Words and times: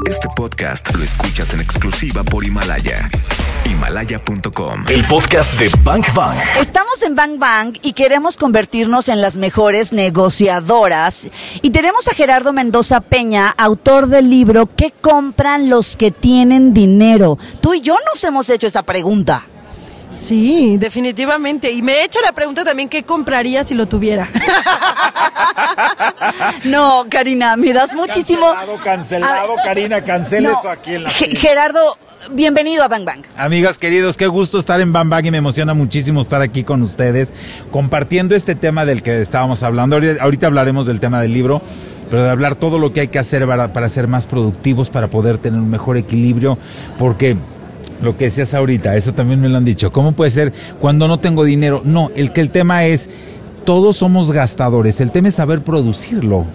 Este 0.00 0.28
podcast 0.34 0.92
lo 0.96 1.04
escuchas 1.04 1.52
en 1.54 1.60
exclusiva 1.60 2.24
por 2.24 2.44
Himalaya. 2.44 3.08
Himalaya.com. 3.66 4.84
El 4.88 5.04
podcast 5.04 5.52
de 5.60 5.70
Bank 5.84 6.12
Bang. 6.14 6.36
Estamos 6.60 7.02
en 7.02 7.14
Bang 7.14 7.38
Bang 7.38 7.76
y 7.82 7.92
queremos 7.92 8.36
convertirnos 8.36 9.08
en 9.08 9.20
las 9.20 9.36
mejores 9.36 9.92
negociadoras. 9.92 11.28
Y 11.60 11.70
tenemos 11.70 12.08
a 12.08 12.14
Gerardo 12.14 12.52
Mendoza 12.52 13.00
Peña, 13.00 13.50
autor 13.50 14.08
del 14.08 14.28
libro 14.28 14.66
¿Qué 14.66 14.92
compran 14.98 15.70
los 15.70 15.96
que 15.96 16.10
tienen 16.10 16.72
dinero? 16.72 17.38
Tú 17.60 17.74
y 17.74 17.80
yo 17.80 17.96
nos 18.12 18.24
hemos 18.24 18.50
hecho 18.50 18.66
esa 18.66 18.82
pregunta. 18.82 19.44
Sí, 20.10 20.76
definitivamente. 20.78 21.70
Y 21.70 21.82
me 21.82 21.92
he 21.94 22.04
hecho 22.04 22.20
la 22.20 22.32
pregunta 22.32 22.64
también, 22.64 22.88
¿qué 22.88 23.02
compraría 23.02 23.64
si 23.64 23.74
lo 23.74 23.86
tuviera? 23.86 24.28
No, 26.64 27.06
Karina, 27.08 27.56
me 27.56 27.72
das 27.72 27.94
muchísimo. 27.94 28.46
Cancelado, 28.52 28.76
cancelado, 28.84 29.54
Ah, 29.58 29.62
Karina, 29.64 30.00
cancela 30.02 30.50
no. 30.50 30.58
eso 30.58 30.70
aquí 30.70 30.94
en 30.94 31.04
la. 31.04 31.10
Gerardo, 31.10 31.80
bienvenido 32.32 32.82
a 32.84 32.88
Bang 32.88 33.04
Bang. 33.04 33.22
Amigas 33.36 33.78
queridos, 33.78 34.16
qué 34.16 34.26
gusto 34.26 34.58
estar 34.58 34.80
en 34.80 34.92
Bambag 34.92 35.26
y 35.26 35.30
me 35.30 35.38
emociona 35.38 35.74
muchísimo 35.74 36.20
estar 36.20 36.42
aquí 36.42 36.64
con 36.64 36.82
ustedes 36.82 37.32
compartiendo 37.70 38.34
este 38.34 38.54
tema 38.54 38.84
del 38.84 39.02
que 39.02 39.20
estábamos 39.20 39.62
hablando. 39.62 39.96
Ahorita, 39.96 40.22
ahorita 40.22 40.46
hablaremos 40.46 40.86
del 40.86 41.00
tema 41.00 41.20
del 41.20 41.32
libro, 41.32 41.60
pero 42.10 42.22
de 42.24 42.30
hablar 42.30 42.54
todo 42.56 42.78
lo 42.78 42.92
que 42.92 43.00
hay 43.00 43.08
que 43.08 43.18
hacer 43.18 43.46
para, 43.46 43.72
para 43.72 43.88
ser 43.88 44.08
más 44.08 44.26
productivos, 44.26 44.90
para 44.90 45.08
poder 45.08 45.38
tener 45.38 45.58
un 45.60 45.70
mejor 45.70 45.96
equilibrio, 45.96 46.58
porque 46.98 47.36
lo 48.00 48.16
que 48.16 48.24
decías 48.24 48.52
ahorita, 48.54 48.96
eso 48.96 49.14
también 49.14 49.40
me 49.40 49.48
lo 49.48 49.58
han 49.58 49.64
dicho. 49.64 49.92
¿Cómo 49.92 50.12
puede 50.12 50.30
ser 50.30 50.52
cuando 50.80 51.06
no 51.08 51.20
tengo 51.20 51.44
dinero? 51.44 51.82
No, 51.84 52.10
el 52.16 52.32
que 52.32 52.40
el 52.40 52.50
tema 52.50 52.84
es 52.84 53.08
todos 53.64 53.96
somos 53.96 54.32
gastadores, 54.32 55.00
el 55.00 55.10
tema 55.10 55.28
es 55.28 55.36
saber 55.36 55.62
producirlo. 55.62 56.46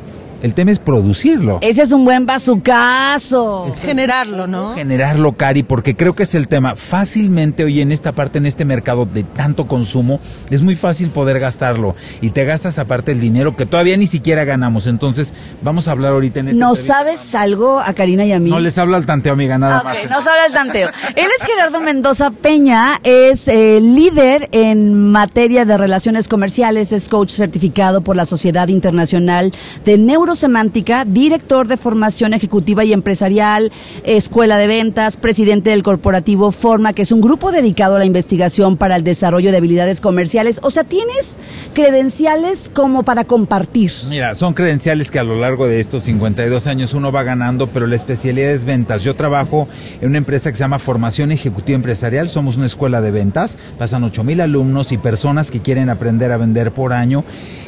El 0.42 0.54
tema 0.54 0.72
es 0.72 0.80
producirlo. 0.80 1.58
Ese 1.62 1.82
es 1.82 1.92
un 1.92 2.06
buen 2.06 2.26
bazucazo. 2.26 3.74
Generarlo, 3.82 4.48
¿no? 4.48 4.76
generarlo, 4.76 5.34
Cari, 5.34 5.64
porque 5.64 5.96
creo 5.96 6.16
que 6.16 6.24
es 6.24 6.36
el 6.36 6.48
tema. 6.48 6.76
Fácilmente 6.76 7.64
hoy 7.64 7.82
en 7.82 7.92
esta 7.92 8.12
parte, 8.12 8.38
en 8.38 8.46
este 8.46 8.66
mercado 8.66 9.06
de 9.12 9.24
tanto 9.24 9.68
consumo, 9.68 10.20
es 10.50 10.62
muy 10.62 10.76
fácil 10.76 11.10
poder 11.10 11.40
gastarlo. 11.40 11.96
Y 12.22 12.30
te 12.32 12.46
gastas 12.46 12.78
aparte 12.80 13.12
el 13.12 13.20
dinero 13.20 13.56
que 13.56 13.66
todavía 13.66 13.98
ni 13.98 14.08
siquiera 14.08 14.44
ganamos. 14.44 14.88
Entonces, 14.88 15.34
vamos 15.62 15.88
a 15.88 15.92
hablar 15.92 16.14
ahorita 16.14 16.40
en 16.42 16.50
este 16.50 16.60
¿No 16.60 16.76
sabes 16.76 17.34
algo 17.36 17.80
a 17.80 17.94
Karina 17.94 18.26
y 18.26 18.32
a 18.32 18.40
mí? 18.40 18.50
No 18.50 18.60
les 18.60 18.78
habla 18.78 18.98
al 18.98 19.06
tanteo, 19.06 19.34
amiga, 19.34 19.58
nada 19.58 19.80
Ok, 19.80 19.86
más. 19.86 19.98
nos 20.10 20.28
habla 20.28 20.46
el 20.48 20.54
tanteo. 20.54 20.90
Él 21.16 21.28
es 21.40 21.46
Gerardo 21.46 21.82
Mendoza 21.82 22.32
Peña, 22.32 23.00
es 23.04 23.48
eh, 23.48 23.80
líder 23.82 24.50
en 24.52 25.12
materia 25.12 25.66
de 25.66 25.78
relaciones 25.78 26.28
comerciales, 26.28 26.92
es 26.92 27.10
coach 27.10 27.32
certificado 27.32 28.02
por 28.02 28.16
la 28.16 28.26
Sociedad 28.26 28.68
Internacional 28.68 29.52
de 29.86 29.98
Neurosemántica, 30.38 31.04
director 31.04 31.68
de 31.68 31.78
formación 31.78 32.32
ejecutiva 32.32 32.86
y 32.86 32.94
empresarial, 32.94 33.72
escuela 34.04 34.60
de 34.60 34.68
ventas, 34.68 35.18
presidente 35.18 35.72
del 35.72 35.82
corporativo 35.82 36.52
Forma, 36.52 36.94
que 36.94 37.02
es 37.02 37.12
un 37.12 37.22
grupo 37.22 37.52
dedicado 37.52 37.96
a 37.96 38.00
la 38.00 38.06
investigación 38.06 38.78
para 38.78 38.98
el 38.98 39.04
desarrollo 39.04 39.50
de 39.50 39.58
habilidades 39.58 40.00
comerciales. 40.00 40.60
O 40.62 40.70
sea, 40.70 40.84
tienes 40.84 41.38
credenciales 41.74 42.70
como 42.72 43.02
para 43.02 43.24
compartir. 43.24 43.92
Mira, 44.10 44.36
son 44.36 44.54
credenciales 44.54 45.10
que 45.10 45.18
a 45.18 45.24
lo 45.24 45.40
largo 45.40 45.66
de 45.66 45.80
estos 45.80 46.04
52 46.04 46.68
años 46.68 46.94
uno 46.94 47.12
va 47.12 47.24
ganando, 47.24 47.66
pero 47.66 47.88
la 47.88 47.96
especialidad 47.96 48.52
es 48.52 48.64
ventas. 48.64 49.04
Yo 49.04 49.16
trabajo 49.16 49.68
en 50.02 50.10
una 50.10 50.20
empresa 50.20 50.52
que 50.52 50.58
se 50.58 50.64
llama 50.64 50.78
Formación 50.78 51.32
Ejecutiva 51.32 51.78
Empresarial, 51.78 52.30
somos 52.30 52.58
una 52.58 52.68
escuela 52.68 53.02
de 53.02 53.10
ventas, 53.10 53.58
pasan 53.80 54.04
8 54.04 54.24
mil 54.24 54.40
alumnos 54.42 54.92
y 54.92 55.00
personas 55.00 55.50
que 55.50 55.62
quieren 55.62 55.90
aprender 55.90 56.32
a 56.32 56.38
vender 56.38 56.72
por 56.74 56.94
año. 56.94 57.24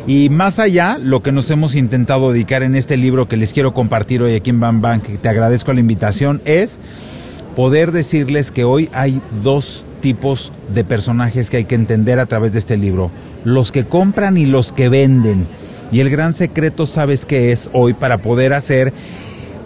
Y 0.06 0.30
más 0.30 0.59
allá, 0.59 0.98
lo 0.98 1.22
que 1.22 1.31
nos 1.31 1.52
hemos 1.52 1.76
intentado 1.76 2.31
dedicar 2.31 2.48
en 2.58 2.75
este 2.75 2.97
libro 2.97 3.28
que 3.28 3.38
les 3.38 3.53
quiero 3.53 3.73
compartir 3.73 4.23
hoy 4.23 4.33
aquí 4.36 4.50
en 4.50 4.59
Bam 4.59 4.81
Bam, 4.81 5.02
que 5.02 5.17
te 5.17 5.30
agradezco 5.30 5.72
la 5.72 5.80
invitación, 5.80 6.42
es 6.45 6.80
poder 7.55 7.92
decirles 7.92 8.52
que 8.52 8.64
hoy 8.64 8.89
hay 8.92 9.22
dos 9.44 9.86
tipos 10.02 10.52
de 10.73 10.83
personajes 10.83 11.50
que 11.50 11.58
hay 11.58 11.66
que 11.66 11.75
entender 11.75 12.20
a 12.20 12.25
través 12.25 12.52
de 12.53 12.59
este 12.59 12.75
libro. 12.75 13.11
Los 13.44 13.71
que 13.71 13.86
compran 13.86 14.37
y 14.37 14.45
los 14.45 14.71
que 14.71 14.89
venden. 14.89 15.48
Y 15.92 15.99
el 15.99 16.10
gran 16.10 16.33
secreto, 16.33 16.86
¿sabes 16.86 17.26
qué 17.26 17.52
es 17.52 17.70
hoy 17.71 17.93
para 17.93 18.17
poder 18.20 18.54
hacer 18.54 18.93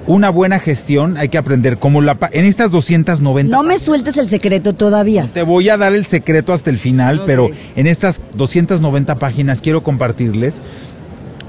una 0.06 0.30
buena 0.30 0.60
gestión? 0.60 1.18
Hay 1.18 1.30
que 1.30 1.38
aprender 1.38 1.78
cómo 1.78 2.02
la... 2.02 2.18
En 2.32 2.46
estas 2.46 2.72
290... 2.72 3.56
No 3.56 3.64
me 3.64 3.80
sueltes 3.80 4.18
el 4.18 4.28
secreto 4.28 4.74
todavía. 4.74 5.30
Te 5.34 5.44
voy 5.44 5.70
a 5.70 5.78
dar 5.78 5.94
el 5.94 6.06
secreto 6.06 6.52
hasta 6.52 6.70
el 6.70 6.80
final, 6.80 7.24
pero 7.26 7.50
en 7.76 7.88
estas 7.88 8.22
290 8.36 9.16
páginas 9.20 9.62
quiero 9.62 9.84
compartirles 9.84 10.62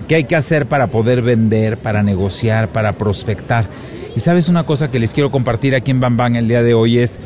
qué 0.04 0.16
hay 0.16 0.25
que 0.25 0.37
hacer 0.37 0.66
para 0.66 0.88
poder 0.88 1.22
vender, 1.22 1.78
para 1.78 2.03
negociar, 2.03 2.69
para 2.69 2.92
prospectar. 2.92 3.66
Y 4.16 4.20
sabes 4.20 4.48
una 4.48 4.65
cosa 4.65 4.91
que 4.91 4.98
les 4.98 5.12
quiero 5.12 5.31
compartir 5.31 5.75
aquí 5.75 5.91
en 5.91 6.00
Bam 6.00 6.16
Bam 6.16 6.37
el 6.37 6.48
día 6.48 6.62
de 6.62 6.75
hoy 6.75 6.98
es, 6.98 7.19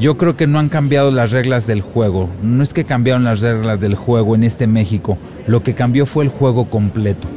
yo 0.00 0.16
creo 0.16 0.36
que 0.36 0.46
no 0.46 0.58
han 0.58 0.68
cambiado 0.68 1.10
las 1.10 1.30
reglas 1.30 1.66
del 1.66 1.80
juego. 1.80 2.28
No 2.42 2.62
es 2.62 2.74
que 2.74 2.84
cambiaron 2.84 3.24
las 3.24 3.40
reglas 3.40 3.80
del 3.80 3.94
juego 3.94 4.34
en 4.34 4.44
este 4.44 4.66
México, 4.66 5.16
lo 5.46 5.62
que 5.62 5.74
cambió 5.74 6.06
fue 6.06 6.24
el 6.24 6.30
juego 6.30 6.64
completo. 6.68 7.28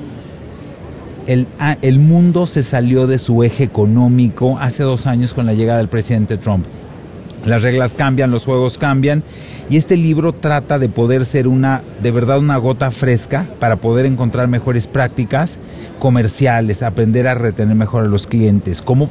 El, 1.28 1.46
ah, 1.60 1.78
el 1.82 2.00
mundo 2.00 2.46
se 2.46 2.64
salió 2.64 3.06
de 3.06 3.20
su 3.20 3.44
eje 3.44 3.66
económico 3.66 4.58
hace 4.60 4.84
dos 4.84 5.06
años 5.08 5.34
con 5.34 5.46
la 5.46 5.54
llegada 5.54 5.80
del 5.80 5.90
presidente 5.90 6.38
Trump. 6.38 6.66
Las 7.48 7.64
reglas 7.64 7.96
cambian, 7.96 8.30
los 8.30 8.44
juegos 8.44 8.78
cambian 8.78 9.24
y 9.70 9.78
este 9.78 9.96
libro 9.96 10.34
trata 10.34 10.80
de 10.80 10.90
poder 10.90 11.26
ser 11.26 11.48
una, 11.48 11.82
de 12.04 12.12
verdad, 12.12 12.40
una 12.40 12.58
gota 12.58 12.92
fresca 12.92 13.48
para 13.62 13.78
poder 13.78 14.06
encontrar 14.06 14.50
mejores 14.50 14.88
prácticas 14.88 15.58
comerciales, 15.98 16.84
aprender 16.84 17.26
a 17.26 17.36
retener 17.36 17.76
mejor 17.76 18.04
a 18.04 18.08
los 18.10 18.28
clientes, 18.28 18.82
cómo, 18.82 19.10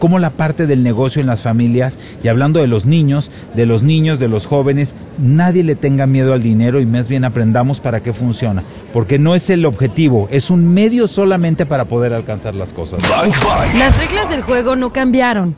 cómo 0.00 0.18
la 0.18 0.30
parte 0.30 0.66
del 0.66 0.82
negocio 0.82 1.20
en 1.20 1.28
las 1.28 1.42
familias 1.42 1.96
y 2.24 2.28
hablando 2.28 2.58
de 2.58 2.66
los 2.66 2.86
niños, 2.86 3.30
de 3.54 3.66
los 3.66 3.84
niños, 3.84 4.18
de 4.18 4.26
los 4.26 4.46
jóvenes, 4.46 4.96
nadie 5.16 5.62
le 5.62 5.76
tenga 5.76 6.08
miedo 6.08 6.34
al 6.34 6.42
dinero 6.42 6.80
y 6.80 6.86
más 6.86 7.06
bien 7.06 7.24
aprendamos 7.24 7.80
para 7.80 8.00
qué 8.00 8.12
funciona, 8.12 8.64
porque 8.92 9.20
no 9.20 9.36
es 9.36 9.48
el 9.48 9.64
objetivo, 9.64 10.26
es 10.32 10.50
un 10.50 10.74
medio 10.74 11.06
solamente 11.06 11.66
para 11.66 11.84
poder 11.84 12.14
alcanzar 12.14 12.56
las 12.56 12.72
cosas. 12.72 12.98
Las 13.78 13.96
reglas 13.96 14.28
del 14.28 14.42
juego 14.42 14.74
no 14.74 14.92
cambiaron. 14.92 15.54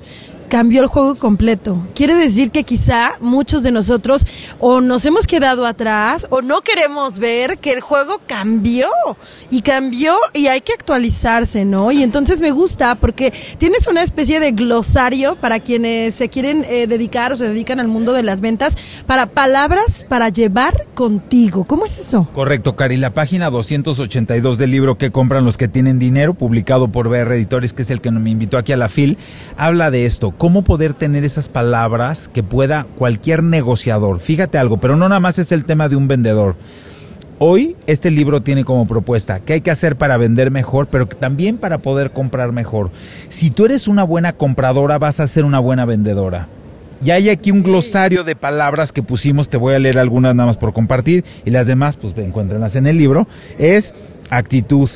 Cambió 0.48 0.80
el 0.80 0.86
juego 0.86 1.14
completo. 1.14 1.76
Quiere 1.94 2.14
decir 2.14 2.50
que 2.50 2.64
quizá 2.64 3.12
muchos 3.20 3.62
de 3.62 3.70
nosotros 3.70 4.26
o 4.58 4.80
nos 4.80 5.04
hemos 5.04 5.26
quedado 5.26 5.66
atrás 5.66 6.26
o 6.30 6.42
no 6.42 6.62
queremos 6.62 7.18
ver 7.18 7.58
que 7.58 7.72
el 7.72 7.80
juego 7.80 8.20
cambió 8.26 8.88
y 9.50 9.62
cambió 9.62 10.16
y 10.32 10.46
hay 10.46 10.60
que 10.60 10.72
actualizarse, 10.72 11.64
¿no? 11.64 11.92
Y 11.92 12.02
entonces 12.02 12.40
me 12.40 12.50
gusta 12.50 12.94
porque 12.94 13.32
tienes 13.58 13.86
una 13.86 14.02
especie 14.02 14.40
de 14.40 14.52
glosario 14.52 15.36
para 15.36 15.60
quienes 15.60 16.14
se 16.14 16.28
quieren 16.28 16.64
eh, 16.68 16.86
dedicar 16.86 17.32
o 17.32 17.36
se 17.36 17.48
dedican 17.48 17.80
al 17.80 17.88
mundo 17.88 18.12
de 18.12 18.22
las 18.22 18.40
ventas 18.40 18.76
para 19.06 19.26
palabras 19.26 20.06
para 20.08 20.28
llevar 20.28 20.86
contigo. 20.94 21.64
¿Cómo 21.64 21.84
es 21.84 21.98
eso? 21.98 22.28
Correcto, 22.32 22.76
Cari. 22.76 22.96
La 22.96 23.14
página 23.14 23.50
282 23.50 24.58
del 24.58 24.70
libro 24.70 24.98
que 24.98 25.10
compran 25.10 25.44
los 25.44 25.56
que 25.56 25.68
tienen 25.68 25.98
dinero, 25.98 26.34
publicado 26.34 26.88
por 26.88 27.08
BR 27.08 27.34
Editores, 27.34 27.72
que 27.72 27.82
es 27.82 27.90
el 27.90 28.00
que 28.00 28.10
me 28.10 28.30
invitó 28.30 28.58
aquí 28.58 28.72
a 28.72 28.76
la 28.76 28.88
FIL, 28.88 29.18
habla 29.56 29.90
de 29.90 30.06
esto. 30.06 30.32
Cómo 30.38 30.62
poder 30.62 30.94
tener 30.94 31.24
esas 31.24 31.48
palabras 31.48 32.30
que 32.32 32.44
pueda 32.44 32.86
cualquier 32.96 33.42
negociador. 33.42 34.20
Fíjate 34.20 34.56
algo, 34.56 34.76
pero 34.76 34.94
no 34.94 35.08
nada 35.08 35.18
más 35.18 35.40
es 35.40 35.50
el 35.50 35.64
tema 35.64 35.88
de 35.88 35.96
un 35.96 36.06
vendedor. 36.06 36.54
Hoy 37.40 37.76
este 37.88 38.12
libro 38.12 38.40
tiene 38.40 38.64
como 38.64 38.86
propuesta 38.86 39.40
qué 39.40 39.54
hay 39.54 39.60
que 39.62 39.72
hacer 39.72 39.96
para 39.96 40.16
vender 40.16 40.52
mejor, 40.52 40.86
pero 40.86 41.08
que 41.08 41.16
también 41.16 41.58
para 41.58 41.78
poder 41.78 42.12
comprar 42.12 42.52
mejor. 42.52 42.92
Si 43.28 43.50
tú 43.50 43.64
eres 43.64 43.88
una 43.88 44.04
buena 44.04 44.32
compradora, 44.32 44.98
vas 44.98 45.18
a 45.18 45.26
ser 45.26 45.44
una 45.44 45.58
buena 45.58 45.84
vendedora. 45.84 46.46
Y 47.04 47.10
hay 47.10 47.30
aquí 47.30 47.50
un 47.50 47.64
glosario 47.64 48.22
de 48.22 48.36
palabras 48.36 48.92
que 48.92 49.02
pusimos, 49.02 49.48
te 49.48 49.56
voy 49.56 49.74
a 49.74 49.80
leer 49.80 49.98
algunas 49.98 50.36
nada 50.36 50.46
más 50.46 50.56
por 50.56 50.72
compartir 50.72 51.24
y 51.44 51.50
las 51.50 51.66
demás 51.66 51.96
pues 51.96 52.16
encuéntrenlas 52.16 52.76
en 52.76 52.86
el 52.86 52.96
libro. 52.96 53.26
Es 53.58 53.92
actitud, 54.30 54.88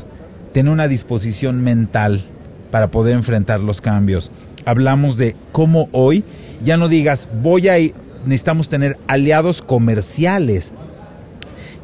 tener 0.52 0.72
una 0.72 0.86
disposición 0.86 1.64
mental 1.64 2.22
para 2.70 2.92
poder 2.92 3.16
enfrentar 3.16 3.58
los 3.58 3.80
cambios. 3.80 4.30
Hablamos 4.64 5.16
de 5.16 5.36
cómo 5.52 5.88
hoy 5.92 6.24
ya 6.62 6.76
no 6.76 6.88
digas 6.88 7.28
voy 7.42 7.68
a 7.68 7.78
ir, 7.78 7.94
necesitamos 8.24 8.68
tener 8.68 8.98
aliados 9.06 9.62
comerciales. 9.62 10.72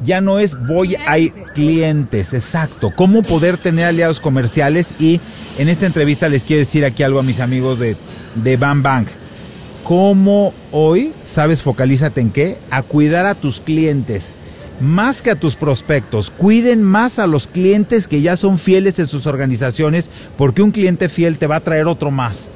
Ya 0.04 0.20
no 0.20 0.38
es 0.38 0.56
voy 0.66 0.94
a 0.94 1.18
ir 1.18 1.32
clientes, 1.54 2.32
exacto. 2.32 2.92
Cómo 2.94 3.22
poder 3.22 3.58
tener 3.58 3.86
aliados 3.86 4.20
comerciales 4.20 4.94
y 5.00 5.20
en 5.58 5.68
esta 5.68 5.86
entrevista 5.86 6.28
les 6.28 6.44
quiero 6.44 6.60
decir 6.60 6.84
aquí 6.84 7.02
algo 7.02 7.18
a 7.18 7.24
mis 7.24 7.40
amigos 7.40 7.80
de, 7.80 7.96
de 8.36 8.56
Bam 8.56 8.82
Bank. 8.82 9.08
¿Cómo 9.82 10.52
hoy 10.70 11.12
sabes 11.24 11.62
focalízate 11.62 12.20
en 12.20 12.30
qué? 12.30 12.58
A 12.70 12.82
cuidar 12.82 13.26
a 13.26 13.34
tus 13.34 13.60
clientes. 13.60 14.34
Más 14.80 15.22
que 15.22 15.32
a 15.32 15.34
tus 15.34 15.56
prospectos, 15.56 16.30
cuiden 16.30 16.84
más 16.84 17.18
a 17.18 17.26
los 17.26 17.48
clientes 17.48 18.06
que 18.06 18.20
ya 18.20 18.36
son 18.36 18.58
fieles 18.58 19.00
en 19.00 19.08
sus 19.08 19.26
organizaciones, 19.26 20.08
porque 20.36 20.62
un 20.62 20.70
cliente 20.70 21.08
fiel 21.08 21.38
te 21.38 21.48
va 21.48 21.56
a 21.56 21.60
traer 21.60 21.88
otro 21.88 22.12
más. 22.12 22.48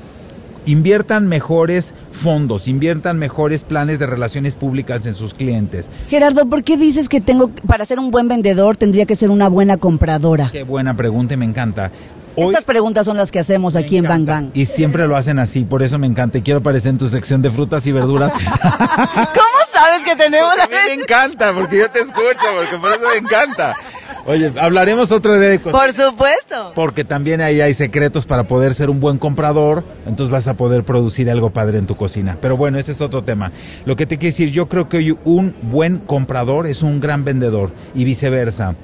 Inviertan 0.67 1.27
mejores 1.29 1.93
fondos, 2.13 2.69
inviertan 2.69 3.19
mejores 3.19 3.65
planes 3.65 3.99
de 3.99 4.07
relaciones 4.07 4.55
públicas 4.55 5.05
en 5.07 5.15
sus 5.15 5.35
clientes. 5.35 5.91
Gerardo, 6.09 6.47
¿por 6.47 6.63
qué 6.63 6.77
dices 6.77 7.09
que 7.09 7.21
tengo, 7.21 7.49
para 7.67 7.85
ser 7.85 7.99
un 7.99 8.11
buen 8.13 8.29
vendedor, 8.29 8.77
tendría 8.77 9.05
que 9.07 9.17
ser 9.17 9.31
una 9.31 9.49
buena 9.49 9.77
compradora? 9.77 10.51
Qué 10.53 10.63
buena 10.63 10.95
pregunta 10.97 11.35
y 11.35 11.37
me 11.37 11.45
encanta. 11.47 11.91
Hoy- 12.37 12.47
Estas 12.47 12.65
preguntas 12.65 13.05
son 13.05 13.17
las 13.19 13.31
que 13.31 13.41
hacemos 13.41 13.77
aquí 13.77 13.97
en 13.99 14.05
Bang. 14.05 14.25
Bang. 14.25 14.51
Y 14.55 14.65
siempre 14.65 15.07
lo 15.07 15.17
hacen 15.17 15.39
así, 15.39 15.65
por 15.65 15.83
eso 15.83 15.99
me 15.99 16.07
encanta. 16.07 16.39
Y 16.39 16.43
quiero 16.43 16.61
aparecer 16.61 16.91
en 16.91 16.99
tu 16.99 17.09
sección 17.09 17.43
de 17.43 17.51
frutas 17.51 17.87
y 17.87 17.93
verduras. 17.93 18.33
¿Cómo 18.73 19.59
sabes 19.71 20.01
que 20.05 20.17
tenemos 20.17 20.55
Porque 20.57 20.63
a 20.77 20.81
mí 20.89 20.97
me 20.97 21.03
encanta, 21.03 21.53
porque 21.53 21.79
yo 21.79 21.91
te 21.91 22.01
escucho, 22.01 22.47
porque 22.57 22.79
por 22.81 22.91
eso 22.93 23.01
me 23.13 23.19
encanta. 23.19 23.75
Oye, 24.25 24.53
hablaremos 24.61 25.11
otro 25.11 25.39
día 25.39 25.49
de 25.49 25.61
cosas. 25.61 25.81
Por 25.81 25.93
supuesto. 25.93 26.73
Porque 26.75 27.05
también 27.05 27.41
ahí 27.41 27.61
hay 27.61 27.75
secretos 27.75 28.25
para 28.25 28.45
poder 28.45 28.73
ser 28.75 28.89
un 28.89 29.01
buen 29.01 29.19
comprador, 29.19 29.85
entonces 30.07 30.31
vas 30.31 30.47
a 30.47 30.55
poder 30.55 30.85
producir 30.85 31.29
algo 31.31 31.51
padre 31.51 31.79
en 31.79 31.87
tu 31.87 31.97
cocina. 31.97 32.39
Pero 32.41 32.57
bueno, 32.57 32.79
ese 32.79 32.93
es 32.93 33.01
otro 33.01 33.25
tema. 33.25 33.51
Lo 33.85 33.97
que 33.97 34.07
te 34.07 34.19
quiero 34.19 34.33
decir, 34.33 34.51
yo 34.51 34.69
creo 34.69 34.89
que 34.89 34.99
hoy 34.99 35.19
un 35.25 35.57
buen 35.63 35.99
comprador 35.99 36.67
es 36.67 36.83
un 36.83 37.01
gran 37.01 37.25
vendedor 37.25 37.71
y 37.95 38.05
viceversa. 38.05 38.77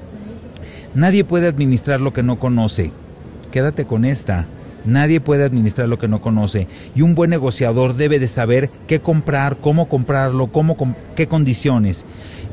Nadie 0.93 1.23
puede 1.23 1.47
administrar 1.47 2.01
lo 2.01 2.13
que 2.13 2.23
no 2.23 2.39
conoce. 2.39 2.91
Quédate 3.51 3.85
con 3.85 4.05
esta. 4.05 4.45
Nadie 4.85 5.19
puede 5.19 5.43
administrar 5.43 5.87
lo 5.87 5.99
que 5.99 6.07
no 6.07 6.21
conoce. 6.21 6.67
Y 6.95 7.01
un 7.01 7.15
buen 7.15 7.29
negociador 7.29 7.95
debe 7.95 8.19
de 8.19 8.27
saber 8.27 8.69
qué 8.87 8.99
comprar, 8.99 9.57
cómo 9.57 9.87
comprarlo, 9.87 10.47
cómo, 10.47 10.77
qué 11.15 11.27
condiciones. 11.27 12.05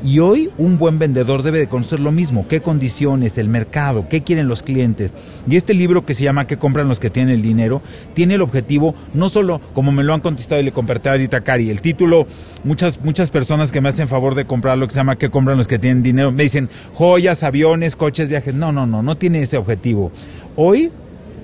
Y 0.03 0.19
hoy 0.19 0.51
un 0.57 0.77
buen 0.77 0.99
vendedor 0.99 1.41
debe 1.41 1.57
de 1.57 1.67
conocer 1.67 1.99
lo 1.99 2.11
mismo, 2.11 2.47
qué 2.47 2.61
condiciones, 2.61 3.37
el 3.39 3.49
mercado, 3.49 4.07
qué 4.07 4.21
quieren 4.21 4.47
los 4.47 4.61
clientes. 4.61 5.11
Y 5.49 5.55
este 5.55 5.73
libro 5.73 6.05
que 6.05 6.13
se 6.13 6.23
llama 6.23 6.45
¿Qué 6.45 6.57
compran 6.57 6.87
los 6.87 6.99
que 6.99 7.09
tienen 7.09 7.33
el 7.33 7.41
dinero? 7.41 7.81
tiene 8.13 8.35
el 8.35 8.41
objetivo, 8.41 8.93
no 9.13 9.29
solo 9.29 9.59
como 9.73 9.91
me 9.91 10.03
lo 10.03 10.13
han 10.13 10.21
contestado 10.21 10.61
y 10.61 10.65
le 10.65 10.71
compartí 10.71 11.09
ahorita 11.09 11.37
a 11.37 11.41
Cari, 11.41 11.69
el 11.69 11.81
título, 11.81 12.27
muchas, 12.63 13.03
muchas 13.03 13.31
personas 13.31 13.71
que 13.71 13.81
me 13.81 13.89
hacen 13.89 14.07
favor 14.07 14.35
de 14.35 14.45
comprar 14.45 14.77
lo 14.77 14.87
que 14.87 14.93
se 14.93 14.99
llama 14.99 15.17
¿Qué 15.17 15.29
compran 15.29 15.57
los 15.57 15.67
que 15.67 15.79
tienen 15.79 16.03
dinero? 16.03 16.31
Me 16.31 16.43
dicen 16.43 16.69
joyas, 16.93 17.41
aviones, 17.41 17.95
coches, 17.95 18.29
viajes. 18.29 18.53
No, 18.53 18.71
no, 18.71 18.85
no, 18.85 19.01
no 19.01 19.17
tiene 19.17 19.41
ese 19.41 19.57
objetivo. 19.57 20.11
Hoy 20.55 20.91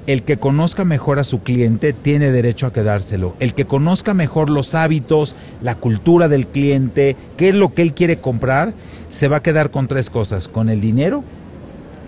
el 0.08 0.24
que 0.24 0.38
conozca 0.38 0.86
mejor 0.86 1.20
a 1.20 1.24
su 1.24 1.42
cliente 1.42 1.94
tiene 1.94 2.32
derecho 2.32 2.68
a 2.68 2.74
quedárselo. 2.74 3.36
El 3.40 3.54
que 3.54 3.66
conozca 3.66 4.14
mejor 4.14 4.50
los 4.50 4.76
hábitos, 4.76 5.36
la 5.62 5.76
cultura 5.76 6.28
del 6.28 6.48
cliente, 6.48 7.16
qué 7.38 7.50
es 7.50 7.56
lo 7.56 7.74
que 7.74 7.82
él 7.82 7.94
quiere 7.94 8.20
comprar, 8.20 8.74
se 9.10 9.28
va 9.28 9.38
a 9.38 9.44
quedar 9.44 9.72
con 9.72 9.88
tres 9.88 10.10
cosas, 10.10 10.48
con 10.48 10.70
el 10.70 10.82
dinero, 10.82 11.24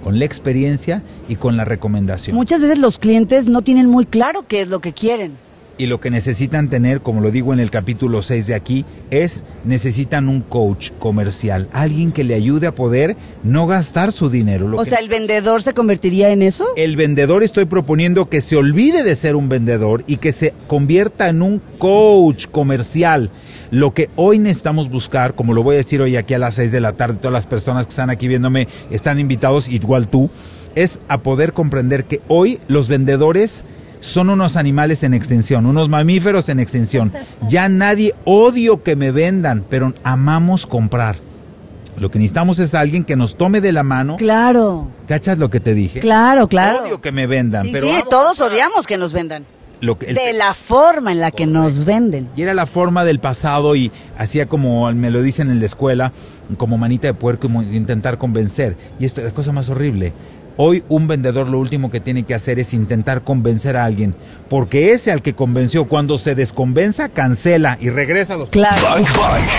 con 0.04 0.20
la 0.20 0.26
experiencia 0.26 1.04
y 1.30 1.38
con 1.38 1.58
la 1.58 1.66
recomendación. 1.66 2.36
Muchas 2.36 2.62
veces 2.62 2.80
los 2.80 3.00
clientes 3.00 3.48
no 3.48 3.62
tienen 3.62 3.88
muy 3.88 4.06
claro 4.06 4.46
qué 4.48 4.62
es 4.62 4.70
lo 4.70 4.80
que 4.80 4.94
quieren. 4.94 5.45
Y 5.78 5.88
lo 5.88 6.00
que 6.00 6.10
necesitan 6.10 6.70
tener, 6.70 7.02
como 7.02 7.20
lo 7.20 7.32
digo 7.32 7.52
en 7.52 7.60
el 7.60 7.70
capítulo 7.70 8.22
6 8.22 8.48
de 8.48 8.56
aquí, 8.56 8.86
es 9.12 9.44
necesitan 9.66 10.30
un 10.30 10.40
coach 10.40 10.92
comercial, 11.00 11.68
alguien 11.74 12.14
que 12.14 12.24
le 12.24 12.34
ayude 12.34 12.68
a 12.68 12.74
poder 12.76 13.18
no 13.44 13.68
gastar 13.68 14.14
su 14.14 14.30
dinero. 14.30 14.70
Lo 14.70 14.78
O 14.78 14.84
que- 14.84 14.90
sea, 14.92 15.00
¿el 15.00 15.10
vendedor 15.10 15.62
se 15.64 15.74
convertiría 15.74 16.30
en 16.30 16.44
eso? 16.44 16.66
el 16.78 16.96
vendedor 16.96 17.44
estoy 17.44 17.66
proponiendo 17.66 18.30
que 18.30 18.40
se 18.40 18.56
olvide 18.56 19.04
de 19.04 19.16
ser 19.16 19.36
un 19.36 19.50
vendedor 19.50 20.06
y 20.08 20.16
que 20.18 20.32
se 20.32 20.54
convierta 20.68 21.28
en 21.28 21.42
un 21.42 21.62
coach 21.78 22.46
comercial. 22.50 23.30
Lo 23.70 23.94
que 23.94 24.10
hoy 24.16 24.40
necesitamos 24.40 24.90
buscar, 24.90 25.36
como 25.36 25.54
lo 25.54 25.62
voy 25.62 25.76
a 25.76 25.78
decir 25.80 26.00
hoy 26.02 26.16
aquí 26.16 26.34
a 26.36 26.38
las 26.40 26.56
6 26.56 26.72
de 26.72 26.80
la 26.80 26.94
tarde, 26.94 27.18
todas 27.18 27.34
las 27.34 27.48
personas 27.48 27.86
que 27.86 27.90
están 27.90 28.10
aquí 28.10 28.30
viéndome 28.30 28.70
están 28.92 29.20
invitados, 29.20 29.68
igual 29.68 30.08
tú, 30.08 30.30
es 30.76 31.00
a 31.10 31.18
poder 31.18 31.52
comprender 31.52 32.06
que 32.06 32.22
hoy 32.30 32.60
los 32.70 32.88
vendedores 32.88 33.66
son 34.06 34.30
unos 34.30 34.56
animales 34.56 35.04
en 35.04 35.14
extinción, 35.14 35.66
unos 35.66 35.90
mamíferos 35.90 36.48
en 36.50 36.60
extinción. 36.60 37.12
Ya 37.48 37.68
nadie 37.70 38.14
odio 38.26 38.84
que 38.84 38.96
me 38.96 39.12
vendan, 39.12 39.64
pero 39.70 39.94
amamos 40.04 40.66
comprar. 40.68 41.16
Lo 41.98 42.12
que 42.12 42.20
necesitamos 42.20 42.60
es 42.60 42.76
alguien 42.76 43.04
que 43.06 43.16
nos 43.16 43.36
tome 43.38 43.62
de 43.62 43.72
la 43.72 43.82
mano. 43.84 44.18
Claro, 44.18 44.88
¿Cachas 45.08 45.38
lo 45.38 45.50
que 45.50 45.60
te 45.60 45.74
dije? 45.74 46.02
claro, 46.02 46.48
claro. 46.48 46.84
Odio 46.84 47.02
que 47.02 47.12
me 47.12 47.26
vendan, 47.26 47.66
Sí, 47.66 47.70
pero 47.74 47.88
sí, 47.88 47.94
todos 48.10 48.38
comprar. 48.38 48.52
odiamos 48.52 48.86
que 48.86 48.98
nos 48.98 49.14
vendan. 49.14 49.46
Lo 49.82 49.98
que- 49.98 50.08
el- 50.08 50.16
De 50.16 50.34
la 50.34 50.54
forma 50.54 51.12
en 51.12 51.20
la 51.20 51.32
que 51.32 51.46
nos 51.46 51.86
venden. 51.86 52.28
Y 52.36 52.42
era 52.42 52.54
la 52.54 52.66
forma 52.66 53.06
del 53.06 53.20
pasado 53.20 53.76
y 53.76 53.92
hacía 54.18 54.46
como 54.46 54.92
me 54.94 55.10
lo 55.10 55.22
dicen 55.22 55.50
en 55.50 55.60
la 55.60 55.66
escuela, 55.66 56.12
como 56.58 56.78
manita 56.78 57.08
de 57.08 57.14
puerco 57.14 57.48
y 57.48 57.76
intentar 57.76 58.18
convencer. 58.18 58.78
Y 59.00 59.06
esto 59.06 59.22
es 59.22 59.28
la 59.28 59.34
cosa 59.34 59.52
más 59.52 59.70
horrible. 59.70 60.14
Hoy 60.58 60.84
un 60.88 61.06
vendedor 61.08 61.50
lo 61.50 61.60
último 61.60 61.92
que 61.92 62.00
tiene 62.00 62.24
que 62.24 62.34
hacer 62.34 62.60
es 62.60 62.74
intentar 62.74 63.24
convencer 63.24 63.76
a 63.76 63.84
alguien, 63.84 64.16
porque 64.50 64.94
ese 64.94 65.12
al 65.12 65.22
que 65.22 65.34
convenció 65.34 65.86
cuando 65.90 66.18
se 66.18 66.34
desconvenza 66.34 67.10
cancela 67.10 67.78
y 67.82 67.90
regresa 67.90 68.36
a 68.36 68.38
los 68.38 68.50
Claro. 68.52 68.82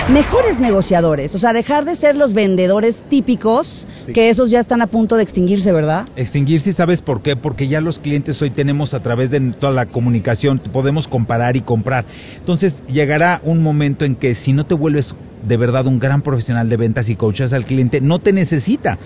Mejores 0.09 0.59
negociadores, 0.59 1.35
o 1.35 1.39
sea, 1.39 1.53
dejar 1.53 1.85
de 1.85 1.95
ser 1.95 2.15
los 2.17 2.33
vendedores 2.33 3.03
típicos, 3.09 3.85
Sí. 4.01 4.11
que 4.11 4.31
esos 4.31 4.49
ya 4.49 4.59
están 4.59 4.81
a 4.81 4.87
punto 4.87 5.17
de 5.17 5.23
extinguirse, 5.23 5.71
¿verdad? 5.71 6.05
Extinguirse, 6.15 6.73
¿sabes 6.73 7.03
por 7.03 7.21
qué? 7.21 7.35
Porque 7.35 7.67
ya 7.67 7.79
los 7.79 7.99
clientes 7.99 8.41
hoy 8.41 8.49
tenemos 8.49 8.95
a 8.95 9.03
través 9.03 9.29
de 9.29 9.39
toda 9.51 9.73
la 9.73 9.85
comunicación, 9.85 10.57
podemos 10.57 11.07
comparar 11.07 11.55
y 11.55 11.61
comprar. 11.61 12.05
Entonces 12.39 12.81
llegará 12.87 13.39
un 13.43 13.61
momento 13.61 14.03
en 14.03 14.15
que 14.15 14.33
si 14.33 14.51
no 14.51 14.65
te 14.65 14.73
vuelves 14.73 15.13
de 15.47 15.57
verdad 15.57 15.85
un 15.85 15.99
gran 15.99 16.23
profesional 16.23 16.69
de 16.69 16.77
ventas 16.77 17.07
y 17.09 17.15
coachas 17.15 17.53
al 17.53 17.65
cliente, 17.65 18.01
no 18.01 18.17
te 18.17 18.33
necesita. 18.33 18.97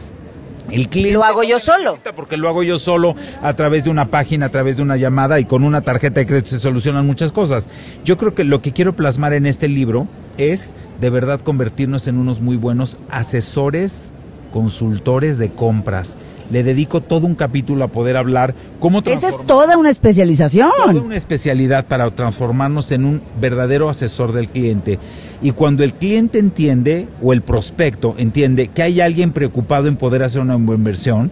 El 0.71 0.89
cliente 0.89 1.13
Lo 1.13 1.23
hago 1.23 1.43
yo 1.43 1.59
solo. 1.59 1.99
Porque 2.15 2.37
lo 2.37 2.49
hago 2.49 2.63
yo 2.63 2.79
solo 2.79 3.15
a 3.41 3.53
través 3.53 3.83
de 3.83 3.89
una 3.89 4.05
página, 4.05 4.47
a 4.47 4.49
través 4.49 4.77
de 4.77 4.81
una 4.81 4.97
llamada 4.97 5.39
y 5.39 5.45
con 5.45 5.63
una 5.63 5.81
tarjeta 5.81 6.19
de 6.19 6.25
crédito 6.25 6.49
se 6.49 6.59
solucionan 6.59 7.05
muchas 7.05 7.31
cosas. 7.31 7.67
Yo 8.03 8.17
creo 8.17 8.33
que 8.33 8.43
lo 8.43 8.61
que 8.61 8.71
quiero 8.71 8.93
plasmar 8.93 9.33
en 9.33 9.45
este 9.45 9.67
libro 9.67 10.07
es 10.37 10.73
de 10.99 11.09
verdad 11.09 11.41
convertirnos 11.41 12.07
en 12.07 12.17
unos 12.17 12.41
muy 12.41 12.55
buenos 12.55 12.97
asesores, 13.09 14.11
consultores 14.51 15.37
de 15.37 15.49
compras. 15.49 16.17
Le 16.51 16.63
dedico 16.63 16.99
todo 16.99 17.27
un 17.27 17.35
capítulo 17.35 17.85
a 17.85 17.87
poder 17.87 18.17
hablar 18.17 18.53
cómo 18.79 19.01
Esa 19.05 19.29
es 19.29 19.45
toda 19.45 19.77
una 19.77 19.89
especialización. 19.89 20.69
toda 20.69 21.01
una 21.01 21.15
especialidad 21.15 21.85
para 21.85 22.09
transformarnos 22.11 22.91
en 22.91 23.05
un 23.05 23.21
verdadero 23.39 23.89
asesor 23.89 24.33
del 24.33 24.49
cliente. 24.49 24.99
Y 25.41 25.51
cuando 25.51 25.83
el 25.83 25.93
cliente 25.93 26.39
entiende, 26.39 27.07
o 27.21 27.31
el 27.31 27.41
prospecto 27.41 28.15
entiende, 28.17 28.67
que 28.67 28.83
hay 28.83 28.99
alguien 28.99 29.31
preocupado 29.31 29.87
en 29.87 29.95
poder 29.95 30.23
hacer 30.23 30.41
una 30.41 30.55
buena 30.55 30.73
inversión, 30.73 31.31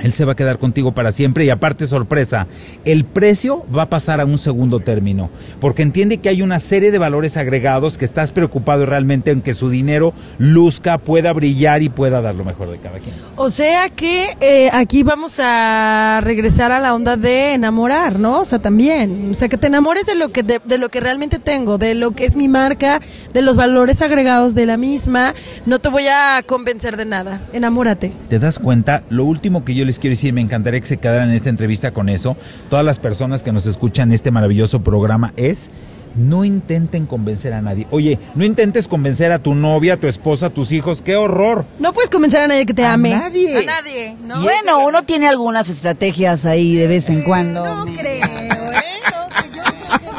él 0.00 0.12
se 0.12 0.24
va 0.24 0.32
a 0.32 0.36
quedar 0.36 0.58
contigo 0.58 0.92
para 0.92 1.12
siempre 1.12 1.44
y 1.44 1.50
aparte 1.50 1.86
sorpresa, 1.86 2.46
el 2.84 3.04
precio 3.04 3.64
va 3.74 3.82
a 3.82 3.88
pasar 3.88 4.20
a 4.20 4.24
un 4.24 4.38
segundo 4.38 4.80
término, 4.80 5.30
porque 5.60 5.82
entiende 5.82 6.18
que 6.18 6.28
hay 6.28 6.42
una 6.42 6.58
serie 6.58 6.90
de 6.90 6.98
valores 6.98 7.36
agregados 7.36 7.98
que 7.98 8.04
estás 8.04 8.32
preocupado 8.32 8.86
realmente 8.86 9.30
en 9.30 9.42
que 9.42 9.54
su 9.54 9.70
dinero 9.70 10.12
luzca, 10.38 10.98
pueda 10.98 11.32
brillar 11.32 11.82
y 11.82 11.88
pueda 11.88 12.20
dar 12.20 12.34
lo 12.34 12.44
mejor 12.44 12.70
de 12.70 12.78
cada 12.78 12.98
quien. 12.98 13.14
O 13.36 13.48
sea 13.48 13.88
que 13.88 14.36
eh, 14.40 14.70
aquí 14.72 15.02
vamos 15.02 15.40
a 15.42 16.20
regresar 16.22 16.72
a 16.72 16.80
la 16.80 16.94
onda 16.94 17.16
de 17.16 17.54
enamorar, 17.54 18.18
¿no? 18.18 18.40
O 18.40 18.44
sea, 18.44 18.58
también. 18.58 19.30
O 19.30 19.34
sea, 19.34 19.48
que 19.48 19.56
te 19.56 19.66
enamores 19.66 20.06
de 20.06 20.14
lo 20.14 20.30
que, 20.30 20.42
de, 20.42 20.60
de 20.64 20.78
lo 20.78 20.88
que 20.88 21.00
realmente 21.00 21.38
tengo, 21.38 21.78
de 21.78 21.94
lo 21.94 22.10
que 22.12 22.24
es 22.24 22.36
mi 22.36 22.48
marca, 22.48 23.00
de 23.32 23.42
los 23.42 23.56
valores 23.56 24.02
agregados 24.02 24.54
de 24.54 24.66
la 24.66 24.76
misma. 24.76 25.34
No 25.64 25.78
te 25.78 25.88
voy 25.88 26.06
a 26.06 26.42
convencer 26.44 26.96
de 26.96 27.06
nada. 27.06 27.40
Enamórate. 27.52 28.12
¿Te 28.28 28.38
das 28.38 28.58
cuenta? 28.58 29.02
Lo 29.08 29.24
último 29.24 29.64
que 29.64 29.74
yo 29.74 29.85
les 29.86 29.98
quiero 29.98 30.12
decir, 30.12 30.32
me 30.32 30.40
encantaría 30.42 30.80
que 30.80 30.86
se 30.86 30.98
quedaran 30.98 31.30
en 31.30 31.34
esta 31.36 31.48
entrevista 31.48 31.92
con 31.92 32.08
eso, 32.08 32.36
todas 32.68 32.84
las 32.84 32.98
personas 32.98 33.42
que 33.42 33.52
nos 33.52 33.66
escuchan 33.66 34.12
este 34.12 34.30
maravilloso 34.30 34.80
programa, 34.82 35.32
es 35.36 35.70
no 36.14 36.44
intenten 36.46 37.04
convencer 37.04 37.52
a 37.52 37.60
nadie. 37.60 37.86
Oye, 37.90 38.18
no 38.34 38.42
intentes 38.44 38.88
convencer 38.88 39.32
a 39.32 39.38
tu 39.42 39.54
novia, 39.54 39.94
a 39.94 39.96
tu 39.98 40.06
esposa, 40.06 40.46
a 40.46 40.50
tus 40.50 40.72
hijos, 40.72 41.02
qué 41.02 41.14
horror. 41.14 41.66
No 41.78 41.92
puedes 41.92 42.08
convencer 42.08 42.40
a 42.40 42.48
nadie 42.48 42.64
que 42.64 42.72
te 42.72 42.86
A 42.86 42.94
ame. 42.94 43.10
nadie. 43.10 43.58
A 43.58 43.62
nadie, 43.64 44.16
¿no? 44.24 44.40
Bueno, 44.42 44.78
uno 44.86 45.02
tiene 45.02 45.28
algunas 45.28 45.68
estrategias 45.68 46.46
ahí 46.46 46.74
de 46.74 46.86
vez 46.86 47.10
en 47.10 47.22
cuando. 47.22 47.62
No 47.66 47.84
Me- 47.84 47.96
creo, 47.96 48.24
¿eh? 48.24 48.48
No, 49.12 49.42
que 49.42 49.48
yo 49.56 49.62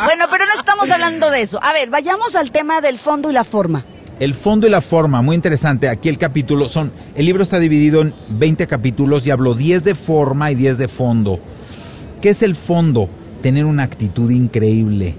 Bueno, 0.03 0.25
pero 0.29 0.45
no 0.45 0.59
estamos 0.59 0.91
hablando 0.91 1.31
de 1.31 1.41
eso. 1.41 1.59
A 1.63 1.73
ver, 1.73 1.89
vayamos 1.89 2.35
al 2.35 2.51
tema 2.51 2.79
del 2.79 2.99
fondo 2.99 3.31
y 3.31 3.33
la 3.33 3.43
forma. 3.43 3.83
El 4.19 4.33
fondo 4.33 4.65
y 4.65 4.71
la 4.71 4.81
forma, 4.81 5.21
muy 5.21 5.35
interesante. 5.35 5.89
Aquí 5.89 6.09
el 6.09 6.17
capítulo 6.17 6.69
son, 6.69 6.91
el 7.15 7.25
libro 7.27 7.43
está 7.43 7.59
dividido 7.59 8.01
en 8.01 8.15
20 8.29 8.65
capítulos 8.65 9.27
y 9.27 9.31
hablo 9.31 9.53
10 9.53 9.83
de 9.83 9.93
forma 9.93 10.49
y 10.49 10.55
10 10.55 10.79
de 10.79 10.87
fondo. 10.87 11.39
¿Qué 12.19 12.29
es 12.29 12.41
el 12.41 12.55
fondo? 12.55 13.09
Tener 13.43 13.65
una 13.65 13.83
actitud 13.83 14.31
increíble. 14.31 15.15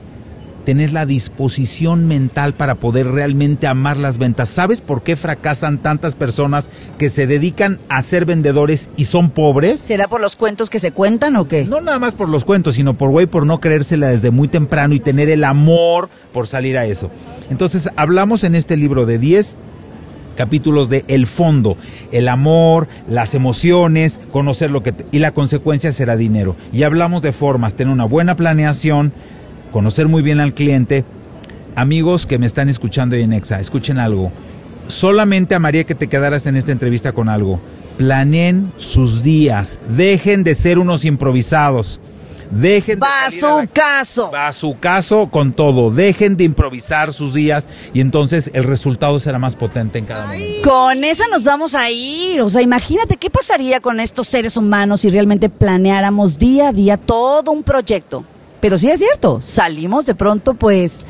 Tener 0.68 0.92
la 0.92 1.06
disposición 1.06 2.06
mental 2.08 2.52
para 2.52 2.74
poder 2.74 3.06
realmente 3.06 3.66
amar 3.66 3.96
las 3.96 4.18
ventas. 4.18 4.50
¿Sabes 4.50 4.82
por 4.82 5.02
qué 5.02 5.16
fracasan 5.16 5.78
tantas 5.78 6.14
personas 6.14 6.68
que 6.98 7.08
se 7.08 7.26
dedican 7.26 7.78
a 7.88 8.02
ser 8.02 8.26
vendedores 8.26 8.90
y 8.94 9.06
son 9.06 9.30
pobres? 9.30 9.80
¿Será 9.80 10.08
por 10.08 10.20
los 10.20 10.36
cuentos 10.36 10.68
que 10.68 10.78
se 10.78 10.92
cuentan 10.92 11.36
o 11.36 11.48
qué? 11.48 11.64
No 11.64 11.80
nada 11.80 11.98
más 11.98 12.12
por 12.14 12.28
los 12.28 12.44
cuentos, 12.44 12.74
sino 12.74 12.98
por 12.98 13.08
güey, 13.08 13.24
por 13.24 13.46
no 13.46 13.60
creérsela 13.60 14.08
desde 14.08 14.30
muy 14.30 14.46
temprano 14.46 14.92
y 14.92 15.00
tener 15.00 15.30
el 15.30 15.44
amor 15.44 16.10
por 16.34 16.46
salir 16.46 16.76
a 16.76 16.84
eso. 16.84 17.10
Entonces, 17.48 17.88
hablamos 17.96 18.44
en 18.44 18.54
este 18.54 18.76
libro 18.76 19.06
de 19.06 19.18
10 19.18 19.56
capítulos 20.36 20.90
de 20.90 21.02
el 21.08 21.26
fondo, 21.26 21.78
el 22.12 22.28
amor, 22.28 22.88
las 23.08 23.34
emociones, 23.34 24.20
conocer 24.32 24.70
lo 24.70 24.82
que 24.82 24.92
te- 24.92 25.06
y 25.12 25.18
la 25.20 25.32
consecuencia 25.32 25.92
será 25.92 26.14
dinero. 26.16 26.56
Y 26.74 26.82
hablamos 26.82 27.22
de 27.22 27.32
formas, 27.32 27.74
tener 27.74 27.90
una 27.90 28.04
buena 28.04 28.36
planeación, 28.36 29.14
conocer 29.70 30.08
muy 30.08 30.22
bien 30.22 30.40
al 30.40 30.54
cliente. 30.54 31.04
Amigos 31.76 32.26
que 32.26 32.38
me 32.38 32.46
están 32.46 32.68
escuchando 32.68 33.14
en 33.16 33.32
Exa, 33.32 33.60
escuchen 33.60 33.98
algo. 33.98 34.32
Solamente 34.88 35.54
amaría 35.54 35.84
que 35.84 35.94
te 35.94 36.08
quedaras 36.08 36.46
en 36.46 36.56
esta 36.56 36.72
entrevista 36.72 37.12
con 37.12 37.28
algo. 37.28 37.60
planeen 37.98 38.72
sus 38.76 39.24
días, 39.24 39.80
dejen 39.88 40.44
de 40.44 40.54
ser 40.54 40.78
unos 40.78 41.04
improvisados. 41.04 42.00
Dejen 42.52 43.00
de 43.00 43.04
Va 43.04 43.24
la- 43.24 43.30
su 43.32 43.68
caso. 43.72 44.30
Va 44.32 44.46
a 44.46 44.52
su 44.52 44.78
caso 44.78 45.26
con 45.30 45.52
todo. 45.52 45.90
Dejen 45.90 46.36
de 46.36 46.44
improvisar 46.44 47.12
sus 47.12 47.34
días 47.34 47.68
y 47.92 48.00
entonces 48.00 48.52
el 48.54 48.62
resultado 48.62 49.18
será 49.18 49.40
más 49.40 49.56
potente 49.56 49.98
en 49.98 50.04
cada 50.06 50.28
momento. 50.28 50.70
Con 50.70 51.02
esa 51.02 51.24
nos 51.26 51.42
vamos 51.44 51.74
a 51.74 51.90
ir. 51.90 52.40
O 52.40 52.48
sea, 52.48 52.62
imagínate 52.62 53.16
qué 53.16 53.30
pasaría 53.30 53.80
con 53.80 53.98
estos 53.98 54.28
seres 54.28 54.56
humanos 54.56 55.00
si 55.00 55.10
realmente 55.10 55.48
planeáramos 55.50 56.38
día 56.38 56.68
a 56.68 56.72
día 56.72 56.96
todo 56.96 57.50
un 57.50 57.64
proyecto. 57.64 58.24
Pero 58.60 58.78
sí 58.78 58.90
es 58.90 58.98
cierto, 58.98 59.40
salimos 59.40 60.06
de 60.06 60.14
pronto 60.14 60.54
pues 60.54 61.04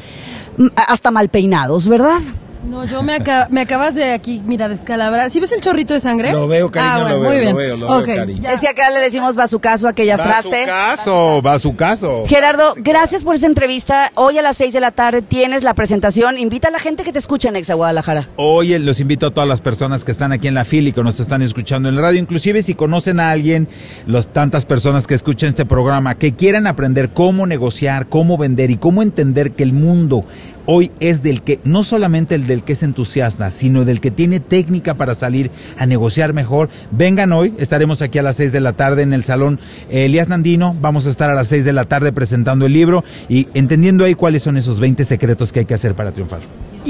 mm, 0.56 0.66
hasta 0.76 1.10
mal 1.10 1.28
peinados, 1.28 1.88
¿verdad? 1.88 2.20
No, 2.64 2.84
yo 2.84 3.02
me, 3.02 3.14
aca- 3.14 3.46
me 3.50 3.60
acabas 3.60 3.94
de 3.94 4.12
aquí, 4.12 4.42
mira, 4.44 4.68
descalabrar. 4.68 5.30
¿Sí 5.30 5.38
ves 5.40 5.52
el 5.52 5.60
chorrito 5.60 5.94
de 5.94 6.00
sangre? 6.00 6.32
Lo 6.32 6.48
veo, 6.48 6.70
cariño, 6.70 6.92
Ah, 6.92 7.00
bueno, 7.02 7.14
lo 7.16 7.20
veo, 7.20 7.28
muy 7.30 7.36
lo 7.36 7.42
bien. 7.42 7.56
veo, 7.56 7.76
lo 7.76 7.86
veo, 7.88 7.98
Ok, 7.98 8.06
cariño. 8.06 8.42
ya. 8.42 8.52
Es 8.52 8.60
que 8.60 8.68
acá 8.68 8.90
le 8.90 9.00
decimos 9.00 9.38
va 9.38 9.46
su 9.46 9.60
caso 9.60 9.86
a 9.86 9.90
aquella 9.90 10.16
Va 10.16 10.24
a 10.24 10.26
frase. 10.28 10.60
su 10.62 10.66
caso, 10.66 11.40
va 11.42 11.52
a 11.54 11.58
su 11.58 11.76
caso. 11.76 12.24
Gerardo, 12.26 12.74
gracias 12.78 13.24
por 13.24 13.36
esa 13.36 13.46
entrevista. 13.46 14.10
Hoy 14.16 14.38
a 14.38 14.42
las 14.42 14.56
6 14.56 14.74
de 14.74 14.80
la 14.80 14.90
tarde 14.90 15.22
tienes 15.22 15.62
la 15.62 15.74
presentación. 15.74 16.36
Invita 16.36 16.68
a 16.68 16.70
la 16.70 16.78
gente 16.80 17.04
que 17.04 17.12
te 17.12 17.18
escuche 17.18 17.48
en 17.48 17.56
Exa 17.56 17.74
Guadalajara. 17.74 18.28
Hoy 18.36 18.74
eh, 18.74 18.78
los 18.80 19.00
invito 19.00 19.28
a 19.28 19.30
todas 19.30 19.48
las 19.48 19.60
personas 19.60 20.04
que 20.04 20.10
están 20.12 20.32
aquí 20.32 20.48
en 20.48 20.54
la 20.54 20.64
fila 20.64 20.88
y 20.88 20.92
que 20.92 21.02
nos 21.02 21.20
están 21.20 21.42
escuchando 21.42 21.88
en 21.88 21.94
la 21.96 22.02
radio, 22.02 22.18
inclusive 22.20 22.62
si 22.62 22.74
conocen 22.74 23.20
a 23.20 23.30
alguien, 23.30 23.68
los 24.06 24.26
tantas 24.32 24.66
personas 24.66 25.06
que 25.06 25.14
escuchan 25.14 25.48
este 25.50 25.64
programa, 25.64 26.16
que 26.16 26.34
quieran 26.34 26.66
aprender 26.66 27.10
cómo 27.10 27.46
negociar, 27.46 28.08
cómo 28.08 28.36
vender 28.36 28.70
y 28.70 28.76
cómo 28.78 29.02
entender 29.02 29.52
que 29.52 29.62
el 29.62 29.72
mundo 29.72 30.24
hoy 30.70 30.90
es 31.00 31.22
del 31.22 31.40
que, 31.40 31.60
no 31.64 31.82
solamente 31.82 32.34
el 32.34 32.46
del 32.46 32.62
que 32.62 32.74
es 32.74 32.82
entusiasta, 32.82 33.50
sino 33.50 33.86
del 33.86 34.02
que 34.02 34.10
tiene 34.10 34.38
técnica 34.38 34.94
para 34.94 35.14
salir 35.14 35.50
a 35.78 35.86
negociar 35.86 36.34
mejor. 36.34 36.68
Vengan 36.90 37.32
hoy, 37.32 37.54
estaremos 37.58 38.02
aquí 38.02 38.18
a 38.18 38.22
las 38.22 38.36
6 38.36 38.52
de 38.52 38.60
la 38.60 38.74
tarde 38.74 39.00
en 39.00 39.14
el 39.14 39.24
salón 39.24 39.58
eh, 39.88 40.04
Elías 40.04 40.28
Nandino, 40.28 40.76
vamos 40.78 41.06
a 41.06 41.10
estar 41.10 41.30
a 41.30 41.34
las 41.34 41.48
6 41.48 41.64
de 41.64 41.72
la 41.72 41.86
tarde 41.86 42.12
presentando 42.12 42.66
el 42.66 42.74
libro 42.74 43.02
y 43.30 43.48
entendiendo 43.54 44.04
ahí 44.04 44.14
cuáles 44.14 44.42
son 44.42 44.58
esos 44.58 44.78
20 44.78 45.06
secretos 45.06 45.52
que 45.52 45.60
hay 45.60 45.64
que 45.64 45.74
hacer 45.74 45.94
para 45.94 46.12
triunfar. 46.12 46.40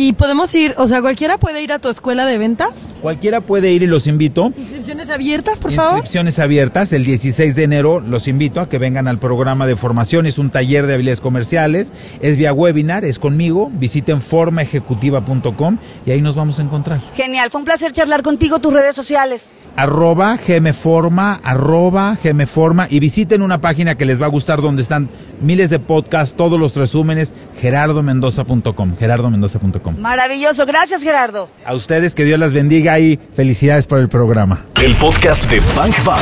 Y 0.01 0.13
podemos 0.13 0.55
ir, 0.55 0.75
o 0.77 0.87
sea, 0.87 1.01
cualquiera 1.01 1.39
puede 1.39 1.61
ir 1.61 1.73
a 1.73 1.81
tu 1.81 1.89
escuela 1.89 2.25
de 2.25 2.39
ventas. 2.39 2.95
Cualquiera 3.03 3.41
puede 3.41 3.73
ir 3.73 3.83
y 3.83 3.89
los 3.89 4.07
invito. 4.07 4.53
Inscripciones 4.57 5.11
abiertas, 5.11 5.59
por 5.59 5.73
favor. 5.73 5.95
Inscripciones 5.95 6.39
abiertas. 6.39 6.93
El 6.93 7.05
16 7.05 7.57
de 7.57 7.65
enero 7.65 7.99
los 7.99 8.29
invito 8.29 8.61
a 8.61 8.69
que 8.69 8.79
vengan 8.79 9.09
al 9.09 9.19
programa 9.19 9.67
de 9.67 9.75
formación. 9.75 10.27
Es 10.27 10.39
un 10.39 10.51
taller 10.51 10.87
de 10.87 10.95
habilidades 10.95 11.21
comerciales. 11.21 11.93
Es 12.21 12.37
vía 12.37 12.53
webinar, 12.53 13.05
es 13.05 13.19
conmigo. 13.19 13.73
Visiten 13.75 14.23
formaejecutiva.com 14.23 15.79
y 16.07 16.13
ahí 16.13 16.23
nos 16.23 16.37
vamos 16.37 16.61
a 16.61 16.63
encontrar. 16.63 17.01
Genial, 17.17 17.51
fue 17.51 17.59
un 17.59 17.65
placer 17.65 17.91
charlar 17.91 18.23
contigo, 18.23 18.61
tus 18.61 18.73
redes 18.73 18.95
sociales. 18.95 19.57
Arroba 19.75 20.37
gmforma, 20.37 21.41
arroba 21.43 22.19
gmforma 22.23 22.87
y 22.91 23.01
visiten 23.01 23.43
una 23.43 23.61
página 23.61 23.97
que 23.97 24.07
les 24.07 24.21
va 24.21 24.27
a 24.27 24.29
gustar 24.29 24.61
donde 24.61 24.83
están 24.83 25.09
miles 25.41 25.71
de 25.71 25.79
podcasts, 25.79 26.37
todos 26.37 26.59
los 26.59 26.75
resúmenes, 26.75 27.33
gerardomendoza.com, 27.61 28.97
gerardomendoza.com. 28.97 29.88
Maravilloso, 29.93 30.67
gracias 30.67 31.03
Gerardo. 31.03 31.49
A 31.65 31.75
ustedes 31.75 32.15
que 32.15 32.25
Dios 32.25 32.39
las 32.39 32.53
bendiga 32.53 32.99
y 32.99 33.19
felicidades 33.33 33.87
por 33.87 33.99
el 33.99 34.09
programa. 34.09 34.65
El 34.83 34.95
podcast 34.97 35.45
de 35.51 35.61
Bank 35.77 35.97
Bank. 36.05 36.21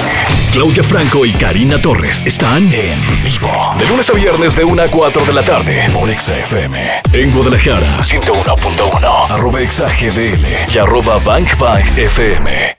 Claudia 0.52 0.82
Franco 0.82 1.26
y 1.26 1.32
Karina 1.32 1.80
Torres 1.80 2.22
están 2.24 2.72
en 2.72 3.00
vivo. 3.22 3.74
De 3.78 3.86
lunes 3.86 4.08
a 4.08 4.14
viernes 4.14 4.56
de 4.56 4.64
1 4.64 4.82
a 4.82 4.88
4 4.88 5.24
de 5.24 5.32
la 5.32 5.42
tarde 5.42 5.90
por 5.92 6.08
Exa 6.08 6.38
FM. 6.38 7.02
En 7.12 7.30
Guadalajara, 7.32 7.98
101.1. 7.98 9.30
Arroba 9.30 9.60
Exa 9.60 9.88
GDL 9.88 10.46
y 10.74 10.78
arroba 10.78 11.18
Bank 11.24 11.58
Bank 11.58 11.84
FM. 11.96 12.75